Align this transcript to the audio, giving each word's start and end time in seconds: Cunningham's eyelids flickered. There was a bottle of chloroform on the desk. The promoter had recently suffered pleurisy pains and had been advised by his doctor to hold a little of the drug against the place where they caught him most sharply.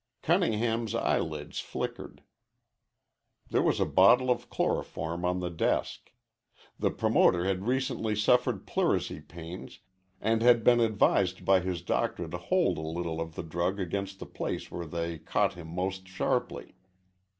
Cunningham's 0.23 0.95
eyelids 0.95 1.59
flickered. 1.59 2.23
There 3.49 3.61
was 3.61 3.79
a 3.79 3.85
bottle 3.85 4.31
of 4.31 4.49
chloroform 4.49 5.23
on 5.23 5.41
the 5.41 5.51
desk. 5.51 6.11
The 6.79 6.89
promoter 6.89 7.45
had 7.45 7.67
recently 7.67 8.15
suffered 8.15 8.65
pleurisy 8.65 9.19
pains 9.21 9.77
and 10.19 10.41
had 10.41 10.63
been 10.63 10.79
advised 10.79 11.45
by 11.45 11.59
his 11.59 11.83
doctor 11.83 12.27
to 12.27 12.37
hold 12.39 12.79
a 12.79 12.81
little 12.81 13.21
of 13.21 13.35
the 13.35 13.43
drug 13.43 13.79
against 13.79 14.17
the 14.17 14.25
place 14.25 14.71
where 14.71 14.87
they 14.87 15.19
caught 15.19 15.53
him 15.53 15.67
most 15.67 16.07
sharply. 16.07 16.73